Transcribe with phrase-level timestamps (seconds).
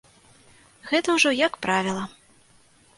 [0.89, 2.03] Гэта ўжо як правіла.